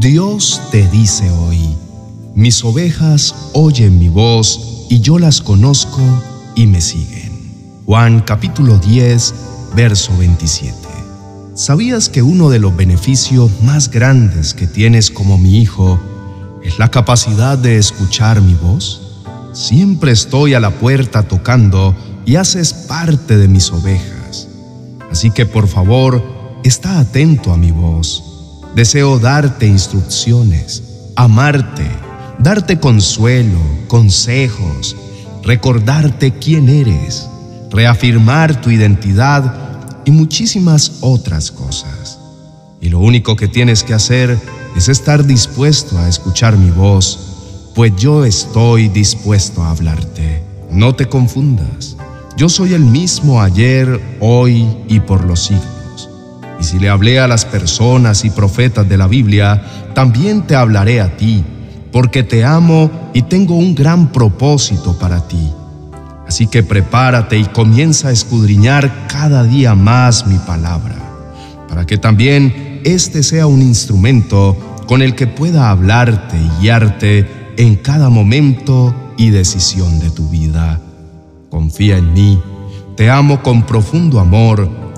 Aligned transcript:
Dios 0.00 0.62
te 0.70 0.88
dice 0.88 1.30
hoy, 1.30 1.76
mis 2.34 2.64
ovejas 2.64 3.34
oyen 3.52 3.98
mi 3.98 4.08
voz 4.08 4.86
y 4.88 5.00
yo 5.00 5.18
las 5.18 5.42
conozco 5.42 6.00
y 6.54 6.66
me 6.66 6.80
siguen. 6.80 7.82
Juan 7.84 8.20
capítulo 8.20 8.78
10, 8.78 9.34
verso 9.76 10.16
27. 10.16 10.74
¿Sabías 11.54 12.08
que 12.08 12.22
uno 12.22 12.48
de 12.48 12.60
los 12.60 12.74
beneficios 12.74 13.50
más 13.62 13.90
grandes 13.90 14.54
que 14.54 14.66
tienes 14.66 15.10
como 15.10 15.36
mi 15.36 15.58
hijo 15.58 16.00
es 16.64 16.78
la 16.78 16.90
capacidad 16.90 17.58
de 17.58 17.76
escuchar 17.76 18.40
mi 18.40 18.54
voz? 18.54 19.18
Siempre 19.52 20.12
estoy 20.12 20.54
a 20.54 20.60
la 20.60 20.70
puerta 20.70 21.24
tocando 21.24 21.94
y 22.24 22.36
haces 22.36 22.72
parte 22.72 23.36
de 23.36 23.48
mis 23.48 23.70
ovejas. 23.70 24.48
Así 25.10 25.30
que 25.30 25.44
por 25.44 25.68
favor, 25.68 26.24
está 26.64 27.00
atento 27.00 27.52
a 27.52 27.58
mi 27.58 27.70
voz 27.70 28.29
Deseo 28.74 29.18
darte 29.18 29.66
instrucciones, 29.66 30.82
amarte, 31.16 31.86
darte 32.38 32.78
consuelo, 32.78 33.58
consejos, 33.88 34.96
recordarte 35.42 36.32
quién 36.32 36.68
eres, 36.68 37.28
reafirmar 37.70 38.60
tu 38.60 38.70
identidad 38.70 40.02
y 40.04 40.12
muchísimas 40.12 40.98
otras 41.00 41.50
cosas. 41.50 42.18
Y 42.80 42.90
lo 42.90 43.00
único 43.00 43.34
que 43.34 43.48
tienes 43.48 43.82
que 43.82 43.92
hacer 43.92 44.38
es 44.76 44.88
estar 44.88 45.26
dispuesto 45.26 45.98
a 45.98 46.08
escuchar 46.08 46.56
mi 46.56 46.70
voz, 46.70 47.18
pues 47.74 47.92
yo 47.96 48.24
estoy 48.24 48.88
dispuesto 48.88 49.62
a 49.62 49.70
hablarte. 49.70 50.44
No 50.70 50.94
te 50.94 51.08
confundas. 51.08 51.96
Yo 52.36 52.48
soy 52.48 52.74
el 52.74 52.84
mismo 52.84 53.42
ayer, 53.42 54.00
hoy 54.20 54.64
y 54.88 55.00
por 55.00 55.24
los 55.24 55.46
siglos. 55.46 55.79
Y 56.60 56.64
si 56.64 56.78
le 56.78 56.90
hablé 56.90 57.18
a 57.18 57.26
las 57.26 57.46
personas 57.46 58.24
y 58.24 58.30
profetas 58.30 58.86
de 58.86 58.98
la 58.98 59.06
Biblia, 59.06 59.62
también 59.94 60.46
te 60.46 60.54
hablaré 60.54 61.00
a 61.00 61.16
ti, 61.16 61.42
porque 61.90 62.22
te 62.22 62.44
amo 62.44 62.90
y 63.14 63.22
tengo 63.22 63.54
un 63.54 63.74
gran 63.74 64.12
propósito 64.12 64.98
para 64.98 65.26
ti. 65.26 65.50
Así 66.28 66.46
que 66.46 66.62
prepárate 66.62 67.38
y 67.38 67.44
comienza 67.46 68.08
a 68.08 68.12
escudriñar 68.12 69.08
cada 69.08 69.42
día 69.42 69.74
más 69.74 70.26
mi 70.26 70.38
palabra, 70.38 70.96
para 71.68 71.86
que 71.86 71.96
también 71.96 72.82
este 72.84 73.22
sea 73.22 73.46
un 73.46 73.62
instrumento 73.62 74.56
con 74.86 75.02
el 75.02 75.14
que 75.14 75.26
pueda 75.26 75.70
hablarte 75.70 76.36
y 76.36 76.60
guiarte 76.60 77.26
en 77.56 77.76
cada 77.76 78.10
momento 78.10 78.94
y 79.16 79.30
decisión 79.30 79.98
de 79.98 80.10
tu 80.10 80.28
vida. 80.28 80.78
Confía 81.48 81.96
en 81.96 82.12
mí, 82.12 82.40
te 82.96 83.10
amo 83.10 83.42
con 83.42 83.64
profundo 83.64 84.20
amor 84.20 84.89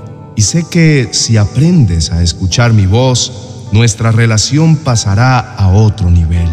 sé 0.42 0.64
que 0.70 1.08
si 1.12 1.36
aprendes 1.36 2.10
a 2.10 2.22
escuchar 2.22 2.72
mi 2.72 2.86
voz, 2.86 3.68
nuestra 3.72 4.12
relación 4.12 4.76
pasará 4.76 5.38
a 5.38 5.68
otro 5.68 6.10
nivel 6.10 6.48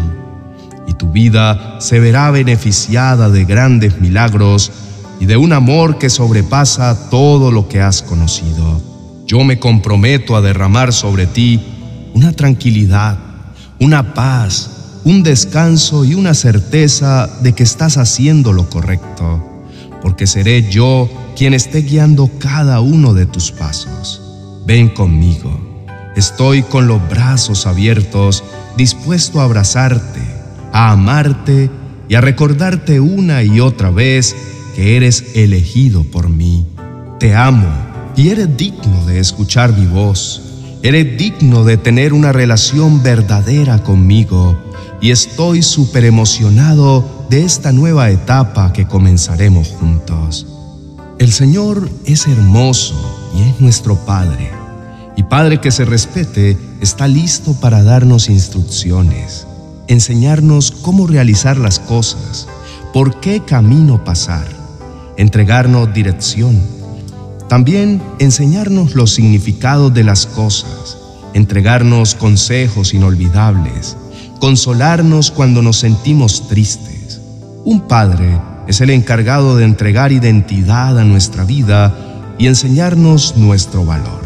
y 0.86 0.94
tu 0.94 1.12
vida 1.12 1.76
se 1.80 2.00
verá 2.00 2.30
beneficiada 2.30 3.28
de 3.28 3.44
grandes 3.44 4.00
milagros 4.00 4.72
y 5.20 5.26
de 5.26 5.36
un 5.36 5.52
amor 5.52 5.98
que 5.98 6.10
sobrepasa 6.10 7.10
todo 7.10 7.52
lo 7.52 7.68
que 7.68 7.80
has 7.80 8.02
conocido. 8.02 8.80
Yo 9.26 9.44
me 9.44 9.58
comprometo 9.58 10.34
a 10.34 10.40
derramar 10.40 10.92
sobre 10.92 11.26
ti 11.26 11.60
una 12.14 12.32
tranquilidad, 12.32 13.18
una 13.78 14.14
paz, 14.14 14.98
un 15.04 15.22
descanso 15.22 16.04
y 16.04 16.14
una 16.14 16.34
certeza 16.34 17.28
de 17.40 17.52
que 17.52 17.62
estás 17.62 17.96
haciendo 17.96 18.52
lo 18.52 18.68
correcto, 18.68 19.49
porque 20.02 20.26
seré 20.26 20.68
yo 20.70 21.08
quien 21.36 21.54
esté 21.54 21.82
guiando 21.82 22.30
cada 22.38 22.80
uno 22.80 23.14
de 23.14 23.26
tus 23.26 23.50
pasos. 23.52 24.20
Ven 24.66 24.88
conmigo. 24.88 25.58
Estoy 26.16 26.62
con 26.62 26.86
los 26.86 27.00
brazos 27.08 27.66
abiertos, 27.66 28.44
dispuesto 28.76 29.40
a 29.40 29.44
abrazarte, 29.44 30.20
a 30.72 30.92
amarte 30.92 31.70
y 32.08 32.14
a 32.14 32.20
recordarte 32.20 33.00
una 33.00 33.42
y 33.42 33.60
otra 33.60 33.90
vez 33.90 34.34
que 34.74 34.96
eres 34.96 35.24
elegido 35.34 36.04
por 36.04 36.28
mí. 36.28 36.66
Te 37.18 37.34
amo 37.34 37.68
y 38.16 38.28
eres 38.30 38.56
digno 38.56 39.06
de 39.06 39.20
escuchar 39.20 39.76
mi 39.76 39.86
voz. 39.86 40.42
Eres 40.82 41.16
digno 41.18 41.64
de 41.64 41.76
tener 41.76 42.12
una 42.12 42.32
relación 42.32 43.02
verdadera 43.02 43.82
conmigo 43.82 44.58
y 45.00 45.10
estoy 45.10 45.62
súper 45.62 46.04
emocionado 46.04 47.19
de 47.30 47.44
esta 47.44 47.70
nueva 47.70 48.10
etapa 48.10 48.72
que 48.72 48.88
comenzaremos 48.88 49.68
juntos. 49.68 50.48
El 51.20 51.30
Señor 51.30 51.88
es 52.04 52.26
hermoso 52.26 53.30
y 53.36 53.42
es 53.42 53.60
nuestro 53.60 53.94
Padre. 54.04 54.50
Y 55.16 55.22
Padre 55.22 55.60
que 55.60 55.70
se 55.70 55.84
respete 55.84 56.58
está 56.80 57.06
listo 57.06 57.52
para 57.52 57.84
darnos 57.84 58.28
instrucciones, 58.28 59.46
enseñarnos 59.86 60.72
cómo 60.72 61.06
realizar 61.06 61.56
las 61.56 61.78
cosas, 61.78 62.48
por 62.92 63.20
qué 63.20 63.44
camino 63.44 64.04
pasar, 64.04 64.48
entregarnos 65.16 65.94
dirección. 65.94 66.60
También 67.48 68.02
enseñarnos 68.18 68.96
los 68.96 69.14
significados 69.14 69.94
de 69.94 70.02
las 70.02 70.26
cosas, 70.26 70.98
entregarnos 71.32 72.16
consejos 72.16 72.92
inolvidables, 72.92 73.96
consolarnos 74.40 75.30
cuando 75.30 75.62
nos 75.62 75.76
sentimos 75.76 76.48
tristes. 76.48 76.99
Un 77.64 77.82
Padre 77.82 78.40
es 78.66 78.80
el 78.80 78.88
encargado 78.88 79.56
de 79.56 79.64
entregar 79.64 80.12
identidad 80.12 80.98
a 80.98 81.04
nuestra 81.04 81.44
vida 81.44 81.94
y 82.38 82.46
enseñarnos 82.46 83.36
nuestro 83.36 83.84
valor. 83.84 84.20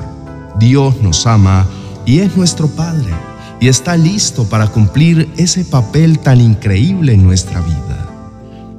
Dios 0.60 1.02
nos 1.02 1.26
ama 1.26 1.66
y 2.06 2.20
es 2.20 2.36
nuestro 2.36 2.68
Padre 2.68 3.12
y 3.60 3.66
está 3.66 3.96
listo 3.96 4.44
para 4.44 4.68
cumplir 4.68 5.28
ese 5.36 5.64
papel 5.64 6.20
tan 6.20 6.40
increíble 6.40 7.14
en 7.14 7.24
nuestra 7.24 7.60
vida. 7.60 8.08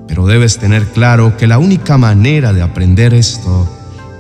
Pero 0.08 0.26
debes 0.26 0.58
tener 0.58 0.86
claro 0.86 1.36
que 1.36 1.48
la 1.48 1.58
única 1.58 1.98
manera 1.98 2.54
de 2.54 2.62
aprender 2.62 3.14
esto 3.14 3.68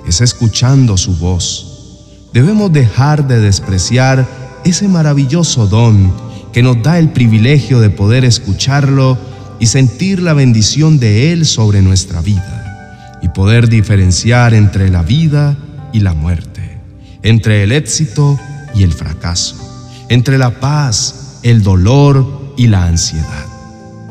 es 0.06 0.20
escuchando 0.20 0.98
su 0.98 1.16
voz. 1.18 2.02
Debemos 2.34 2.74
dejar 2.74 3.26
de 3.26 3.40
despreciar 3.40 4.28
ese 4.66 4.90
maravilloso 4.90 5.68
don 5.68 6.12
que 6.52 6.62
nos 6.62 6.82
da 6.84 7.00
el 7.00 7.10
privilegio 7.10 7.80
de 7.80 7.90
poder 7.90 8.26
escucharlo 8.26 9.18
y 9.60 9.68
sentir 9.68 10.22
la 10.22 10.34
bendición 10.34 11.00
de 11.00 11.32
Él 11.32 11.46
sobre 11.46 11.82
nuestra 11.82 12.22
vida 12.22 13.20
y 13.22 13.30
poder 13.30 13.70
diferenciar 13.70 14.54
entre 14.54 14.90
la 14.90 15.02
vida 15.02 15.58
y 15.94 16.02
la 16.02 16.14
muerte, 16.14 16.78
entre 17.24 17.64
el 17.64 17.72
éxito 17.72 18.40
y 18.74 18.84
el 18.84 18.94
fracaso, 18.94 19.56
entre 20.10 20.38
la 20.38 20.60
paz, 20.60 21.40
el 21.44 21.64
dolor 21.64 22.54
y 22.58 22.68
la 22.68 22.86
ansiedad. 22.86 23.46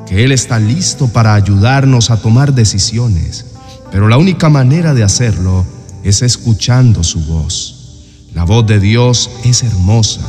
Que 0.07 0.25
Él 0.25 0.33
está 0.33 0.59
listo 0.59 1.09
para 1.09 1.35
ayudarnos 1.35 2.11
a 2.11 2.21
tomar 2.21 2.55
decisiones, 2.55 3.47
pero 3.93 4.09
la 4.09 4.17
única 4.17 4.49
manera 4.49 4.95
de 4.95 5.03
hacerlo 5.05 5.65
es 6.03 6.23
escuchando 6.23 7.05
su 7.05 7.21
voz. 7.25 8.03
La 8.35 8.45
voz 8.45 8.67
de 8.67 8.81
Dios 8.81 9.31
es 9.45 9.63
hermosa 9.63 10.23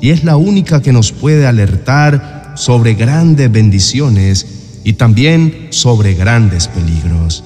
y 0.00 0.10
es 0.10 0.24
la 0.24 0.36
única 0.36 0.82
que 0.82 0.92
nos 0.92 1.12
puede 1.12 1.46
alertar 1.46 2.52
sobre 2.56 2.94
grandes 2.94 3.50
bendiciones 3.50 4.46
y 4.86 4.92
también 4.92 5.66
sobre 5.70 6.14
grandes 6.14 6.68
peligros. 6.68 7.42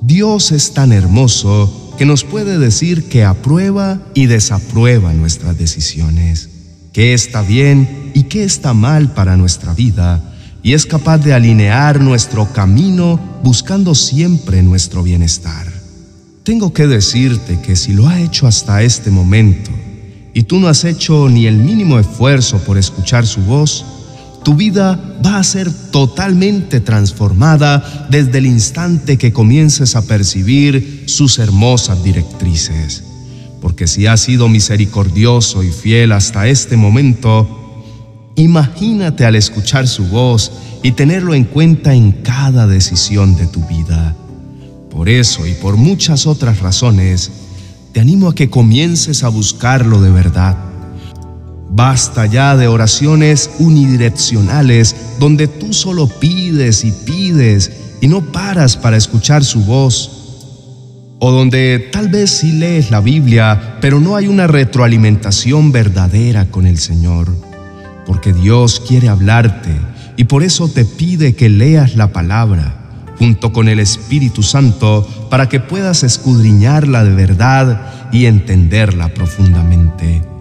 Dios 0.00 0.52
es 0.52 0.72
tan 0.72 0.92
hermoso 0.92 1.92
que 1.98 2.06
nos 2.06 2.22
puede 2.22 2.56
decir 2.56 3.08
que 3.08 3.24
aprueba 3.24 4.00
y 4.14 4.26
desaprueba 4.26 5.12
nuestras 5.12 5.58
decisiones, 5.58 6.48
qué 6.92 7.14
está 7.14 7.42
bien 7.42 8.12
y 8.14 8.24
qué 8.24 8.44
está 8.44 8.74
mal 8.74 9.12
para 9.12 9.36
nuestra 9.36 9.74
vida, 9.74 10.22
y 10.62 10.74
es 10.74 10.86
capaz 10.86 11.18
de 11.18 11.34
alinear 11.34 12.00
nuestro 12.00 12.52
camino 12.52 13.18
buscando 13.42 13.96
siempre 13.96 14.62
nuestro 14.62 15.02
bienestar. 15.02 15.66
Tengo 16.44 16.72
que 16.72 16.86
decirte 16.86 17.58
que 17.60 17.74
si 17.74 17.92
lo 17.92 18.06
ha 18.06 18.20
hecho 18.20 18.46
hasta 18.46 18.84
este 18.84 19.10
momento 19.10 19.72
y 20.32 20.44
tú 20.44 20.60
no 20.60 20.68
has 20.68 20.84
hecho 20.84 21.28
ni 21.28 21.46
el 21.46 21.56
mínimo 21.56 21.98
esfuerzo 21.98 22.58
por 22.58 22.78
escuchar 22.78 23.26
su 23.26 23.40
voz, 23.40 23.84
tu 24.42 24.54
vida 24.54 24.98
va 25.24 25.38
a 25.38 25.44
ser 25.44 25.70
totalmente 25.90 26.80
transformada 26.80 28.06
desde 28.10 28.38
el 28.38 28.46
instante 28.46 29.16
que 29.18 29.32
comiences 29.32 29.94
a 29.94 30.06
percibir 30.06 31.04
sus 31.06 31.38
hermosas 31.38 32.02
directrices. 32.02 33.04
Porque 33.60 33.86
si 33.86 34.06
has 34.06 34.20
sido 34.20 34.48
misericordioso 34.48 35.62
y 35.62 35.70
fiel 35.70 36.12
hasta 36.12 36.48
este 36.48 36.76
momento, 36.76 37.84
imagínate 38.34 39.24
al 39.24 39.36
escuchar 39.36 39.86
su 39.86 40.06
voz 40.06 40.50
y 40.82 40.92
tenerlo 40.92 41.34
en 41.34 41.44
cuenta 41.44 41.94
en 41.94 42.10
cada 42.10 42.66
decisión 42.66 43.36
de 43.36 43.46
tu 43.46 43.64
vida. 43.66 44.16
Por 44.90 45.08
eso 45.08 45.46
y 45.46 45.54
por 45.54 45.76
muchas 45.76 46.26
otras 46.26 46.58
razones, 46.58 47.30
te 47.92 48.00
animo 48.00 48.28
a 48.28 48.34
que 48.34 48.50
comiences 48.50 49.22
a 49.22 49.28
buscarlo 49.28 50.00
de 50.00 50.10
verdad 50.10 50.71
Basta 51.74 52.26
ya 52.26 52.54
de 52.54 52.68
oraciones 52.68 53.48
unidireccionales 53.58 54.94
donde 55.18 55.48
tú 55.48 55.72
solo 55.72 56.06
pides 56.06 56.84
y 56.84 56.92
pides 56.92 57.72
y 58.02 58.08
no 58.08 58.20
paras 58.30 58.76
para 58.76 58.98
escuchar 58.98 59.42
su 59.42 59.64
voz. 59.64 60.18
O 61.18 61.30
donde 61.30 61.88
tal 61.90 62.08
vez 62.08 62.30
sí 62.30 62.52
lees 62.52 62.90
la 62.90 63.00
Biblia, 63.00 63.78
pero 63.80 64.00
no 64.00 64.16
hay 64.16 64.26
una 64.26 64.46
retroalimentación 64.46 65.72
verdadera 65.72 66.50
con 66.50 66.66
el 66.66 66.78
Señor. 66.78 67.32
porque 68.04 68.32
Dios 68.32 68.82
quiere 68.86 69.08
hablarte 69.08 69.70
y 70.16 70.24
por 70.24 70.42
eso 70.42 70.68
te 70.68 70.84
pide 70.84 71.36
que 71.36 71.48
leas 71.48 71.94
la 71.94 72.12
palabra 72.12 73.14
junto 73.16 73.52
con 73.52 73.68
el 73.68 73.78
Espíritu 73.78 74.42
Santo 74.42 75.06
para 75.30 75.48
que 75.48 75.60
puedas 75.60 76.02
escudriñarla 76.02 77.04
de 77.04 77.14
verdad 77.14 78.10
y 78.12 78.26
entenderla 78.26 79.14
profundamente. 79.14 80.31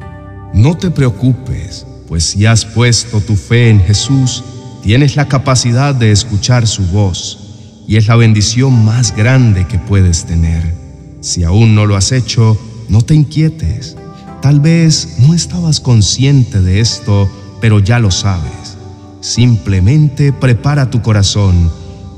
No 0.53 0.75
te 0.75 0.91
preocupes, 0.91 1.85
pues 2.07 2.25
si 2.25 2.45
has 2.45 2.65
puesto 2.65 3.21
tu 3.21 3.35
fe 3.35 3.69
en 3.69 3.79
Jesús, 3.79 4.43
tienes 4.83 5.15
la 5.15 5.27
capacidad 5.27 5.95
de 5.95 6.11
escuchar 6.11 6.67
su 6.67 6.85
voz 6.87 7.83
y 7.87 7.95
es 7.95 8.07
la 8.07 8.15
bendición 8.15 8.83
más 8.83 9.15
grande 9.15 9.65
que 9.65 9.79
puedes 9.79 10.25
tener. 10.25 10.73
Si 11.21 11.43
aún 11.43 11.73
no 11.73 11.85
lo 11.85 11.95
has 11.95 12.11
hecho, 12.11 12.59
no 12.89 13.01
te 13.01 13.15
inquietes. 13.15 13.95
Tal 14.41 14.59
vez 14.59 15.15
no 15.19 15.33
estabas 15.33 15.79
consciente 15.79 16.61
de 16.61 16.81
esto, 16.81 17.29
pero 17.61 17.79
ya 17.79 17.99
lo 17.99 18.11
sabes. 18.11 18.77
Simplemente 19.21 20.33
prepara 20.33 20.89
tu 20.89 21.01
corazón 21.01 21.71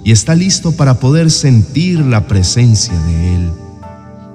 y 0.03 0.11
está 0.11 0.35
listo 0.35 0.71
para 0.71 0.99
poder 0.99 1.29
sentir 1.29 1.99
la 1.99 2.27
presencia 2.27 2.93
de 2.93 3.35
Él, 3.35 3.51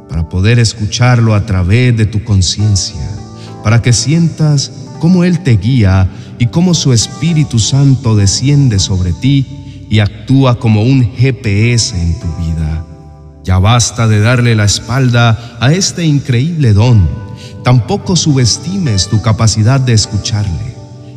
para 0.09 0.29
poder 0.29 0.59
escucharlo 0.59 1.35
a 1.35 1.47
través 1.47 1.97
de 1.97 2.07
tu 2.07 2.23
conciencia, 2.25 3.09
para 3.63 3.83
que 3.83 3.93
sientas 3.93 4.73
cómo 5.01 5.25
Él 5.25 5.41
te 5.41 5.57
guía 5.57 6.09
y 6.39 6.47
cómo 6.47 6.75
su 6.75 6.93
Espíritu 6.93 7.59
Santo 7.59 8.17
desciende 8.17 8.79
sobre 8.79 9.13
ti 9.13 9.87
y 9.91 10.01
actúa 10.01 10.59
como 10.59 10.83
un 10.83 11.15
GPS 11.17 12.01
en 12.01 12.19
tu 12.21 12.27
vida. 12.37 12.85
Ya 13.45 13.59
basta 13.59 14.07
de 14.07 14.21
darle 14.21 14.55
la 14.55 14.65
espalda 14.65 15.57
a 15.61 15.73
este 15.73 16.05
increíble 16.05 16.73
don. 16.73 17.09
Tampoco 17.65 18.17
subestimes 18.17 19.09
tu 19.09 19.23
capacidad 19.23 19.81
de 19.81 19.95
escucharle. 19.95 20.77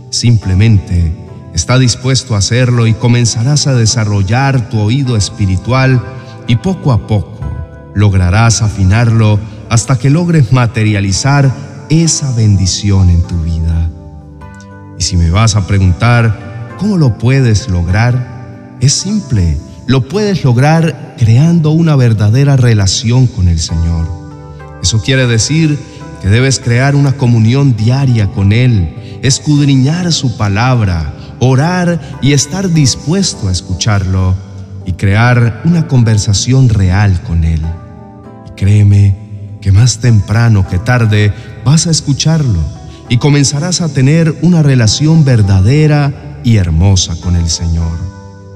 Simplemente 0.10 1.14
está 1.54 1.78
dispuesto 1.78 2.36
a 2.36 2.38
hacerlo 2.40 2.88
y 2.88 2.94
comenzarás 2.94 3.68
a 3.68 3.76
desarrollar 3.76 4.70
tu 4.70 4.80
oído 4.80 5.18
espiritual 5.18 6.02
y 6.48 6.56
poco 6.56 6.92
a 6.92 7.08
poco 7.08 7.40
lograrás 7.94 8.62
afinarlo 8.62 9.40
hasta 9.70 9.98
que 9.98 10.10
logres 10.10 10.52
materializar 10.52 11.52
esa 11.92 12.32
bendición 12.32 13.10
en 13.10 13.22
tu 13.24 13.38
vida. 13.44 13.90
Y 14.98 15.04
si 15.04 15.18
me 15.18 15.30
vas 15.30 15.58
a 15.58 15.68
preguntar, 15.68 16.76
¿cómo 16.80 16.98
lo 16.98 17.18
puedes 17.18 17.68
lograr? 17.68 18.78
Es 18.80 18.94
simple, 18.94 19.58
lo 19.88 20.08
puedes 20.08 20.46
lograr 20.46 21.16
creando 21.18 21.72
una 21.72 21.98
verdadera 21.98 22.56
relación 22.56 23.28
con 23.28 23.50
el 23.50 23.60
Señor. 23.60 24.08
Eso 24.82 25.02
quiere 25.02 25.28
decir 25.28 25.78
que 26.22 26.30
debes 26.30 26.60
crear 26.60 26.96
una 26.96 27.18
comunión 27.18 27.76
diaria 27.76 28.32
con 28.32 28.54
Él, 28.54 29.20
escudriñar 29.22 30.14
su 30.14 30.38
palabra, 30.38 31.14
orar 31.40 32.20
y 32.22 32.32
estar 32.32 32.70
dispuesto 32.70 33.50
a 33.50 33.52
escucharlo 33.52 34.34
y 34.86 34.94
crear 34.94 35.62
una 35.66 35.88
conversación 35.90 36.70
real 36.70 37.22
con 37.24 37.44
Él. 37.44 37.62
Y 38.48 38.52
créeme 38.52 39.58
que 39.60 39.72
más 39.74 40.00
temprano 40.00 40.68
que 40.68 40.80
tarde 40.80 41.34
vas 41.66 41.88
a 41.88 41.92
escucharlo 41.92 42.60
y 43.10 43.18
comenzarás 43.18 43.82
a 43.82 43.90
tener 43.90 44.38
una 44.42 44.64
relación 44.64 45.26
verdadera 45.26 46.40
y 46.44 46.58
hermosa 46.58 47.16
con 47.22 47.36
el 47.36 47.50
Señor. 47.50 47.92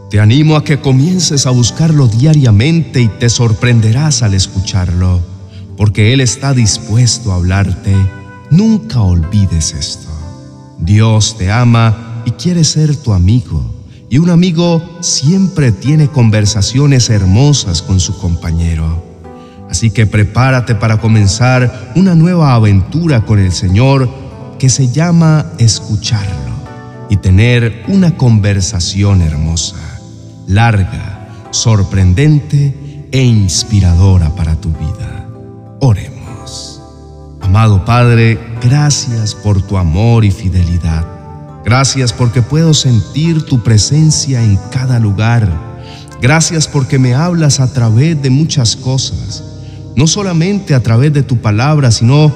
Te 0.10 0.20
animo 0.20 0.56
a 0.56 0.64
que 0.64 0.80
comiences 0.80 1.46
a 1.46 1.50
buscarlo 1.50 2.08
diariamente 2.08 3.02
y 3.02 3.08
te 3.08 3.30
sorprenderás 3.30 4.24
al 4.24 4.34
escucharlo, 4.34 5.20
porque 5.76 6.14
Él 6.14 6.22
está 6.22 6.54
dispuesto 6.54 7.32
a 7.32 7.36
hablarte. 7.36 7.96
Nunca 8.50 9.02
olvides 9.02 9.74
esto. 9.74 10.08
Dios 10.80 11.38
te 11.38 11.52
ama 11.52 12.24
y 12.26 12.32
quiere 12.32 12.64
ser 12.64 12.96
tu 12.96 13.14
amigo. 13.14 13.74
Y 14.10 14.20
un 14.20 14.30
amigo 14.30 14.82
siempre 15.02 15.72
tiene 15.72 16.08
conversaciones 16.08 17.10
hermosas 17.10 17.82
con 17.82 18.00
su 18.00 18.18
compañero. 18.18 19.15
Así 19.70 19.92
que 19.92 20.06
prepárate 20.06 20.76
para 20.76 20.98
comenzar 20.98 21.92
una 21.96 22.16
nueva 22.16 22.54
aventura 22.54 23.26
con 23.26 23.40
el 23.40 23.52
Señor 23.52 24.10
que 24.60 24.70
se 24.70 24.92
llama 24.92 25.46
escucharlo 25.58 26.56
y 27.10 27.18
tener 27.18 27.84
una 27.88 28.16
conversación 28.18 29.22
hermosa, 29.22 30.00
larga, 30.48 31.48
sorprendente 31.52 33.08
e 33.12 33.24
inspiradora 33.24 34.30
para 34.36 34.56
tu 34.56 34.70
vida. 34.70 35.28
Oremos. 35.80 36.82
Amado 37.42 37.86
Padre, 37.86 38.40
gracias 38.62 39.36
por 39.36 39.62
tu 39.62 39.78
amor 39.78 40.26
y 40.26 40.32
fidelidad. 40.32 41.06
Gracias 41.64 42.14
porque 42.14 42.42
puedo 42.42 42.74
sentir 42.74 43.46
tu 43.46 43.64
presencia 43.64 44.44
en 44.44 44.58
cada 44.72 45.00
lugar. 45.00 45.50
Gracias 46.22 46.68
porque 46.68 47.00
me 47.00 47.14
hablas 47.16 47.60
a 47.60 47.72
través 47.72 48.22
de 48.22 48.30
muchas 48.30 48.76
cosas, 48.76 49.44
no 49.96 50.08
solamente 50.08 50.76
a 50.76 50.82
través 50.82 51.14
de 51.14 51.24
tu 51.24 51.38
palabra, 51.38 51.92
sino 51.92 52.32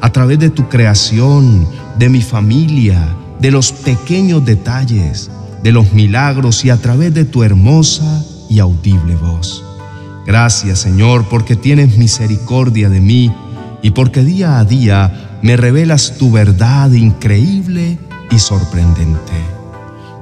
a 0.00 0.10
través 0.10 0.38
de 0.38 0.50
tu 0.50 0.68
creación, 0.68 1.66
de 1.98 2.08
mi 2.08 2.22
familia, 2.22 3.16
de 3.38 3.50
los 3.50 3.72
pequeños 3.72 4.44
detalles, 4.44 5.30
de 5.62 5.72
los 5.72 5.92
milagros 5.92 6.64
y 6.64 6.70
a 6.70 6.76
través 6.76 7.14
de 7.14 7.24
tu 7.24 7.42
hermosa 7.42 8.24
y 8.48 8.58
audible 8.58 9.16
voz. 9.16 9.64
Gracias 10.26 10.80
Señor 10.80 11.26
porque 11.28 11.56
tienes 11.56 11.96
misericordia 11.98 12.88
de 12.88 13.00
mí 13.00 13.32
y 13.82 13.90
porque 13.90 14.24
día 14.24 14.58
a 14.58 14.64
día 14.64 15.38
me 15.42 15.56
revelas 15.56 16.14
tu 16.18 16.30
verdad 16.30 16.90
increíble 16.92 17.98
y 18.30 18.38
sorprendente. 18.38 19.32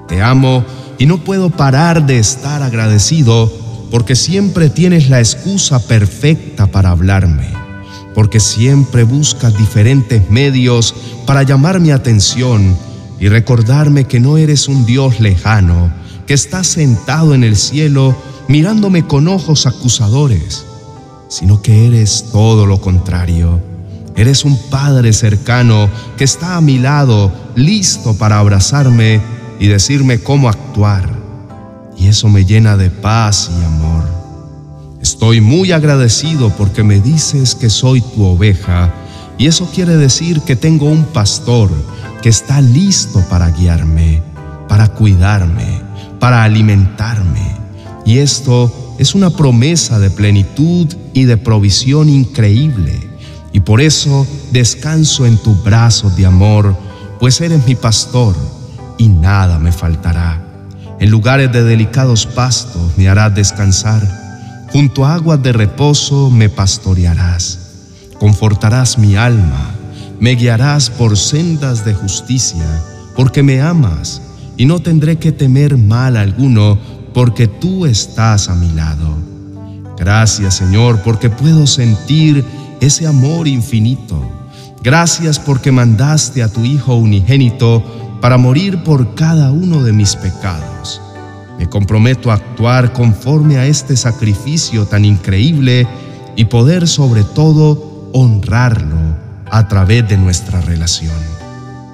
Te 0.09 0.23
amo 0.23 0.65
y 0.99 1.07
no 1.07 1.19
puedo 1.19 1.51
parar 1.51 2.07
de 2.07 2.19
estar 2.19 2.63
agradecido 2.63 3.51
porque 3.91 4.15
siempre 4.15 4.71
tienes 4.71 5.09
la 5.11 5.19
excusa 5.19 5.87
perfecta 5.87 6.67
para 6.69 6.91
hablarme, 6.91 7.49
porque 8.15 8.41
siempre 8.41 9.05
buscas 9.05 9.57
diferentes 9.57 10.31
medios 10.31 10.95
para 11.27 11.43
llamar 11.43 11.81
mi 11.81 11.91
atención 11.91 12.77
y 13.19 13.29
recordarme 13.29 14.05
que 14.05 14.21
no 14.21 14.37
eres 14.39 14.69
un 14.69 14.87
Dios 14.87 15.21
lejano, 15.21 15.93
que 16.27 16.35
estás 16.35 16.69
sentado 16.69 17.35
en 17.35 17.45
el 17.45 17.57
cielo 17.57 18.17
mirándome 18.49 19.07
con 19.07 19.29
ojos 19.29 19.67
acusadores, 19.67 20.65
sino 21.29 21.61
que 21.63 21.87
eres 21.87 22.27
todo 22.33 22.67
lo 22.67 22.81
contrario. 22.81 23.61
Eres 24.17 24.45
un 24.45 24.59
Padre 24.71 25.13
cercano 25.13 25.89
que 26.17 26.25
está 26.25 26.56
a 26.56 26.61
mi 26.61 26.79
lado, 26.79 27.32
listo 27.55 28.15
para 28.15 28.39
abrazarme 28.39 29.20
y 29.59 29.69
decirme 29.69 30.20
cómo 30.20 30.49
actuar. 30.49 31.19
Y 32.01 32.09
eso 32.09 32.31
me 32.31 32.47
llena 32.47 32.79
de 32.79 32.89
paz 32.89 33.51
y 33.61 33.65
amor. 33.65 34.05
Estoy 35.03 35.43
muy 35.43 35.71
agradecido 35.71 36.49
porque 36.57 36.83
me 36.83 36.99
dices 36.99 37.55
que 37.55 37.69
soy 37.69 38.01
tu 38.01 38.25
oveja 38.25 38.93
y 39.37 39.47
eso 39.47 39.71
quiere 39.75 39.97
decir 39.99 40.41
que 40.41 40.57
tengo 40.57 40.87
un 40.87 41.05
pastor 41.05 41.71
que 42.23 42.31
está 42.31 42.63
listo 42.63 43.23
para 43.29 43.51
guiarme, 43.51 44.23
para 44.67 44.89
cuidarme, 44.89 45.83
para 46.19 46.43
alimentarme. 46.43 47.55
Y 48.07 48.19
esto 48.19 48.97
es 48.99 49.15
una 49.15 49.29
promesa 49.29 49.99
de 49.99 50.11
plenitud 50.11 50.89
y 51.13 51.25
de 51.25 51.37
provisión 51.37 52.09
increíble. 52.09 52.99
Y 53.53 53.61
por 53.61 53.83
eso 53.83 54.27
descanso 54.53 55.27
en 55.27 55.37
tu 55.37 55.55
brazo 55.55 56.09
de 56.09 56.25
amor, 56.25 56.75
pues 57.19 57.43
eres 57.43 57.67
mi 57.67 57.75
pastor 57.75 58.35
y 58.97 59.09
nada 59.09 59.59
me 59.59 59.73
faltará. 59.73 60.50
En 61.01 61.11
lugares 61.11 61.51
de 61.53 61.65
delicados 61.65 62.27
pastos 62.27 62.97
me 62.97 63.09
harás 63.09 63.35
descansar, 63.35 64.03
junto 64.71 65.05
a 65.05 65.15
aguas 65.15 65.43
de 65.43 65.53
reposo 65.53 66.31
me 66.31 66.49
pastorearás, 66.49 67.59
confortarás 68.19 68.99
mi 68.99 69.17
alma 69.17 69.81
me 70.21 70.35
guiarás 70.35 70.91
por 70.91 71.17
sendas 71.17 71.85
de 71.85 71.95
justicia, 71.95 72.67
porque 73.17 73.43
me 73.43 73.63
amas, 73.63 74.21
y 74.59 74.67
no 74.67 74.79
tendré 74.79 75.17
que 75.17 75.33
temer 75.33 75.79
mal 75.79 76.17
alguno, 76.19 76.79
porque 77.15 77.49
tú 77.49 77.87
estás 77.87 78.51
a 78.51 78.55
mi 78.55 78.71
lado. 78.73 79.17
Gracias 79.97 80.57
Señor, 80.57 81.01
porque 81.03 81.31
puedo 81.31 81.67
sentir 81.67 82.45
ese 82.83 83.07
amor 83.07 83.49
infinito. 83.49 84.23
Gracias 84.83 85.39
porque 85.39 85.73
mandaste 85.73 86.43
a 86.43 86.49
tu 86.49 86.65
Hijo 86.65 86.95
unigénito 86.95 87.83
para 88.20 88.36
morir 88.36 88.82
por 88.84 89.15
cada 89.15 89.50
uno 89.50 89.82
de 89.82 89.93
mis 89.93 90.17
pecados. 90.17 91.00
Me 91.58 91.69
comprometo 91.69 92.31
a 92.31 92.34
actuar 92.34 92.93
conforme 92.93 93.58
a 93.58 93.67
este 93.67 93.96
sacrificio 93.96 94.86
tan 94.86 95.05
increíble 95.05 95.86
y 96.36 96.46
poder 96.46 96.89
sobre 96.89 97.22
todo 97.22 98.10
honrarlo 98.12 98.96
a 99.50 99.69
través 99.69 100.08
de 100.08 100.17
nuestra 100.17 100.60
relación. 100.60 101.12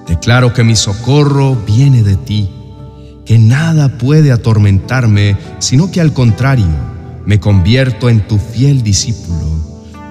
Declaro 0.06 0.52
que 0.52 0.62
mi 0.62 0.76
socorro 0.76 1.56
viene 1.66 2.02
de 2.02 2.16
ti, 2.16 2.48
que 3.24 3.38
nada 3.38 3.98
puede 3.98 4.30
atormentarme, 4.30 5.36
sino 5.58 5.90
que 5.90 6.00
al 6.00 6.12
contrario, 6.12 6.66
me 7.24 7.40
convierto 7.40 8.08
en 8.08 8.26
tu 8.26 8.38
fiel 8.38 8.82
discípulo. 8.84 9.36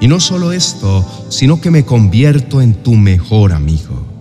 Y 0.01 0.07
no 0.09 0.19
solo 0.19 0.51
esto, 0.51 1.05
sino 1.29 1.61
que 1.61 1.71
me 1.71 1.85
convierto 1.85 2.61
en 2.61 2.73
tu 2.73 2.95
mejor 2.95 3.53
amigo. 3.53 4.14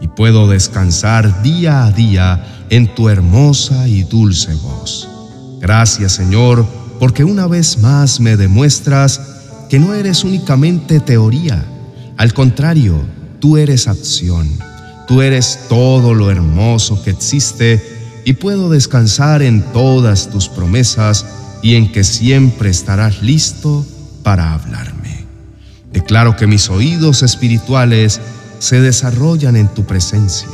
Y 0.00 0.08
puedo 0.08 0.48
descansar 0.48 1.42
día 1.42 1.84
a 1.84 1.92
día 1.92 2.64
en 2.70 2.94
tu 2.94 3.08
hermosa 3.08 3.86
y 3.86 4.02
dulce 4.04 4.54
voz. 4.54 5.08
Gracias 5.60 6.12
Señor, 6.12 6.66
porque 6.98 7.24
una 7.24 7.46
vez 7.46 7.78
más 7.78 8.20
me 8.20 8.36
demuestras 8.36 9.20
que 9.68 9.78
no 9.78 9.94
eres 9.94 10.24
únicamente 10.24 11.00
teoría, 11.00 11.64
al 12.16 12.34
contrario, 12.34 13.00
tú 13.40 13.56
eres 13.56 13.88
acción, 13.88 14.48
tú 15.08 15.22
eres 15.22 15.60
todo 15.68 16.12
lo 16.12 16.30
hermoso 16.30 17.02
que 17.02 17.10
existe 17.10 17.82
y 18.24 18.34
puedo 18.34 18.68
descansar 18.68 19.42
en 19.42 19.62
todas 19.72 20.28
tus 20.28 20.48
promesas 20.48 21.24
y 21.62 21.76
en 21.76 21.90
que 21.92 22.04
siempre 22.04 22.68
estarás 22.68 23.22
listo 23.22 23.86
para 24.22 24.52
hablarme. 24.52 25.24
Declaro 25.92 26.36
que 26.36 26.46
mis 26.46 26.68
oídos 26.68 27.22
espirituales 27.22 28.20
se 28.60 28.80
desarrollan 28.80 29.56
en 29.56 29.66
tu 29.68 29.84
presencia. 29.84 30.48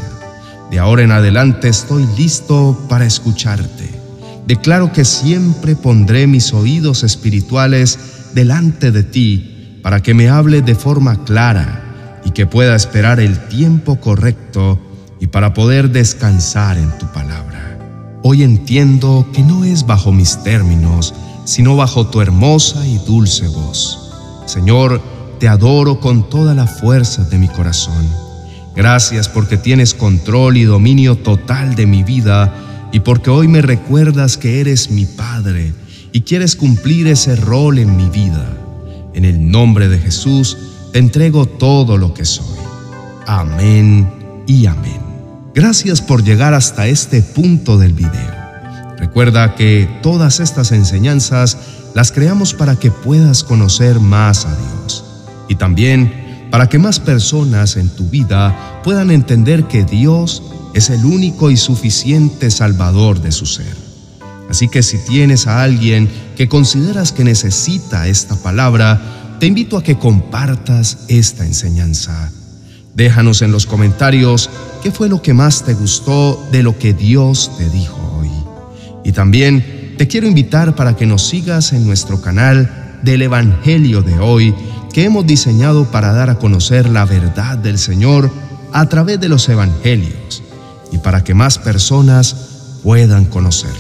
De 0.71 0.79
ahora 0.79 1.03
en 1.03 1.13
adelante 1.13 1.69
estoy 1.69 2.07
listo 2.17 2.87
para 2.89 3.05
escucharte. 3.05 3.91
Declaro 4.47 4.93
que 4.93 5.05
siempre 5.05 5.77
pondré 5.77 6.27
mis 6.27 6.55
oídos 6.55 7.03
espirituales 7.03 7.99
delante 8.33 8.93
de 8.93 9.03
ti 9.03 9.81
para 9.83 10.03
que 10.03 10.15
me 10.15 10.29
hable 10.29 10.63
de 10.63 10.75
forma 10.75 11.25
clara 11.25 12.21
y 12.25 12.31
que 12.31 12.47
pueda 12.47 12.75
esperar 12.75 13.21
el 13.21 13.39
tiempo 13.49 13.97
correcto 14.01 14.81
y 15.21 15.27
para 15.27 15.53
poder 15.53 15.91
descansar 15.91 16.79
en 16.79 16.97
tu 16.99 17.07
palabra. 17.13 17.79
Hoy 18.23 18.43
entiendo 18.43 19.27
que 19.33 19.43
no 19.43 19.65
es 19.65 19.85
bajo 19.87 20.13
mis 20.13 20.43
términos, 20.43 21.15
sino 21.45 21.77
bajo 21.77 22.07
tu 22.09 22.21
hermosa 22.21 22.87
y 22.87 22.99
dulce 22.99 23.49
voz. 23.49 24.13
Señor, 24.47 25.01
te 25.39 25.49
adoro 25.49 26.01
con 26.01 26.29
toda 26.29 26.55
la 26.55 26.67
fuerza 26.67 27.25
de 27.25 27.39
mi 27.39 27.49
corazón. 27.49 28.07
Gracias 28.75 29.29
porque 29.29 29.57
tienes 29.57 29.95
control 29.95 30.57
y 30.57 30.65
dominio 30.65 31.17
total 31.17 31.75
de 31.75 31.87
mi 31.87 32.03
vida 32.03 32.55
y 32.93 33.01
porque 33.01 33.31
hoy 33.31 33.49
me 33.49 33.63
recuerdas 33.63 34.37
que 34.37 34.61
eres 34.61 34.91
mi 34.91 35.07
Padre 35.07 35.73
y 36.13 36.23
quieres 36.23 36.57
cumplir 36.57 37.07
ese 37.07 37.37
rol 37.37 37.79
en 37.79 37.97
mi 37.97 38.09
vida. 38.11 38.47
En 39.15 39.25
el 39.25 39.51
nombre 39.51 39.89
de 39.89 39.99
Jesús 39.99 40.59
te 40.93 40.99
entrego 40.99 41.47
todo 41.47 41.97
lo 41.97 42.13
que 42.13 42.25
soy. 42.25 42.59
Amén 43.27 44.09
y 44.47 44.67
amén. 44.67 45.01
Gracias 45.55 46.03
por 46.03 46.23
llegar 46.23 46.53
hasta 46.53 46.87
este 46.87 47.23
punto 47.23 47.79
del 47.79 47.95
video. 47.95 48.37
Recuerda 48.99 49.55
que 49.55 49.89
todas 50.03 50.41
estas 50.41 50.73
enseñanzas 50.73 51.57
las 51.95 52.13
creamos 52.13 52.53
para 52.53 52.77
que 52.77 52.91
puedas 52.91 53.43
conocer 53.43 54.01
más 54.01 54.45
a 54.45 54.55
Dios 54.55 54.76
y 55.49 55.57
también 55.57 56.49
para 56.51 56.69
que 56.69 56.79
más 56.79 57.01
personas 57.01 57.77
en 57.77 57.89
tu 57.89 58.09
vida 58.09 58.81
puedan 58.85 59.11
entender 59.11 59.65
que 59.65 59.85
Dios 59.85 60.43
es 60.75 60.91
el 60.91 61.05
único 61.05 61.51
y 61.51 61.57
suficiente 61.57 62.51
Salvador 62.51 63.21
de 63.21 63.33
su 63.33 63.47
ser. 63.47 63.75
Así 64.49 64.69
que 64.69 64.83
si 64.83 64.99
tienes 64.99 65.47
a 65.47 65.63
alguien 65.63 66.09
que 66.37 66.49
consideras 66.49 67.13
que 67.13 67.25
necesita 67.25 68.07
esta 68.07 68.37
palabra, 68.37 69.37
te 69.41 69.47
invito 69.47 69.77
a 69.77 69.83
que 69.83 69.99
compartas 69.99 70.99
esta 71.09 71.45
enseñanza. 71.45 72.31
Déjanos 72.95 73.43
en 73.43 73.53
los 73.53 73.67
comentarios 73.67 74.49
qué 74.83 74.91
fue 74.91 75.09
lo 75.09 75.21
que 75.21 75.35
más 75.35 75.65
te 75.65 75.75
gustó 75.75 76.43
de 76.53 76.63
lo 76.63 76.79
que 76.79 76.95
Dios 76.95 77.51
te 77.59 77.69
dijo 77.69 77.99
hoy. 78.19 78.31
Y 79.05 79.13
también 79.13 79.95
te 79.99 80.07
quiero 80.09 80.27
invitar 80.27 80.75
para 80.75 80.97
que 80.97 81.07
nos 81.07 81.27
sigas 81.27 81.73
en 81.73 81.87
nuestro 81.87 82.21
canal 82.21 82.99
del 83.03 83.23
Evangelio 83.23 84.03
de 84.03 84.19
hoy 84.19 84.55
que 84.97 85.05
hemos 85.05 85.27
diseñado 85.27 85.85
para 85.91 86.11
dar 86.15 86.31
a 86.31 86.39
conocer 86.39 86.89
la 86.89 87.05
verdad 87.05 87.59
del 87.59 87.77
Señor 87.77 88.31
a 88.73 88.89
través 88.89 89.21
de 89.21 89.29
los 89.29 89.47
Evangelios 89.47 90.43
y 90.91 90.97
para 90.97 91.23
que 91.23 91.35
más 91.35 91.59
personas 91.59 92.79
puedan 92.83 93.27
conocerlo. 93.27 93.77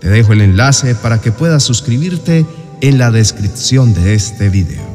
Te 0.00 0.08
dejo 0.08 0.34
el 0.34 0.42
enlace 0.42 0.94
para 0.94 1.20
que 1.20 1.32
puedas 1.32 1.64
suscribirte 1.64 2.46
en 2.80 2.98
la 2.98 3.10
descripción 3.10 3.94
de 3.94 4.14
este 4.14 4.48
video. 4.48 4.86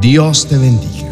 Dios 0.00 0.46
te 0.46 0.56
bendiga. 0.56 1.09